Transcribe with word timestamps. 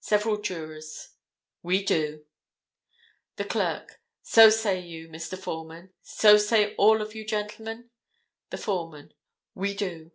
Several 0.00 0.36
jurors—We 0.36 1.82
do. 1.84 2.26
The 3.36 3.46
clerk—So 3.46 4.50
say 4.50 4.78
you, 4.78 5.08
Mr. 5.08 5.38
Foreman; 5.38 5.94
so 6.02 6.36
say 6.36 6.74
all 6.74 7.00
of 7.00 7.14
you, 7.14 7.24
gentlemen? 7.24 7.88
The 8.50 8.58
foreman—We 8.58 9.72
do. 9.72 10.10